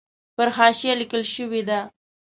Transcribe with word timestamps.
پر 0.35 0.47
حاشیه 0.55 0.93
لیکل 1.01 1.21
شوې 1.33 1.61
ده. 1.69 1.79